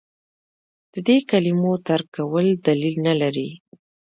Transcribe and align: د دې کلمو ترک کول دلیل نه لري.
د 0.93 0.95
دې 1.07 1.17
کلمو 1.29 1.73
ترک 1.87 2.07
کول 2.15 2.47
دلیل 2.67 2.95
نه 3.07 3.13
لري. 3.21 3.49